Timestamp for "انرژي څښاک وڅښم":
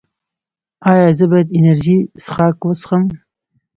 1.57-3.03